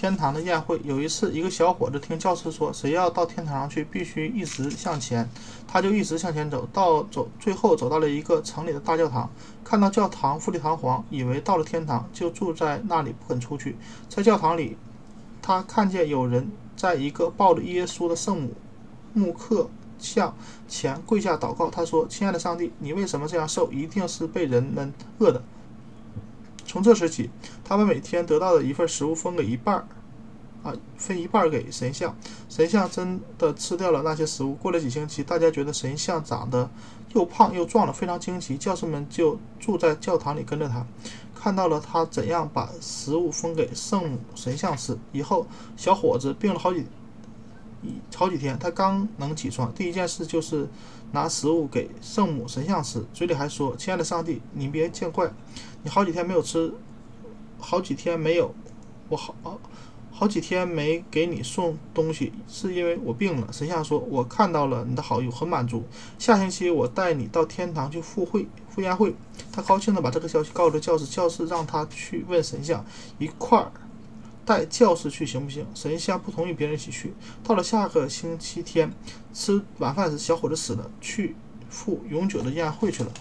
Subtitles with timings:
[0.00, 0.80] 天堂的宴会。
[0.82, 5.28] 有一次，一个小伙子听教师说，谁要到天堂去，必须一直向前。
[5.68, 9.30] 他就一直向前走，到走最后走到了一个城里的大教堂，
[9.62, 13.76] 看到教堂富丽堂皇，以为到了天堂，就住在那里不肯出去。
[14.08, 14.78] 在教堂里，
[15.42, 18.54] 他看见有人在一个抱着耶稣的圣母
[19.12, 20.34] 木刻像
[20.66, 21.68] 前跪下祷告。
[21.68, 23.70] 他说：“亲爱的上帝，你为什么这样受？
[23.70, 25.42] 一定是被人们饿的。”
[26.70, 27.28] 从这时起，
[27.64, 29.84] 他把每天得到的一份食物分给一半儿，
[30.62, 32.16] 啊，分一半儿给神像。
[32.48, 34.54] 神像真的吃掉了那些食物。
[34.54, 36.70] 过了几星期，大家觉得神像长得
[37.12, 38.56] 又胖又壮了，非常惊奇。
[38.56, 40.86] 教师们就住在教堂里跟着他，
[41.34, 44.96] 看到了他怎样把食物分给圣母神像吃。
[45.10, 46.86] 以后，小伙子病了好几
[48.14, 50.68] 好几天，他刚能起床，第一件事就是
[51.12, 55.32] 拿食物给圣母神像吃，嘴里还说：“亲爱的上帝，你别见怪。”
[55.82, 56.74] 你好几天没有吃，
[57.58, 58.54] 好几天没有，
[59.08, 59.34] 我好
[60.12, 63.50] 好几天没给你送东西，是因为我病了。
[63.50, 65.82] 神像说：“我看到了你的好意，很满足。
[66.18, 69.14] 下星期我带你到天堂去赴会赴宴会。”
[69.50, 72.84] 他高兴地把这个消息告诉了教士，教士让他去问神像，
[73.18, 73.72] 一块儿
[74.50, 75.64] 带教室去行不行？
[75.76, 77.14] 神仙不同意别人一起去。
[77.44, 78.92] 到了下个星期天
[79.32, 81.36] 吃晚饭时，小伙子死了，去
[81.68, 83.12] 赴永久的宴会去了。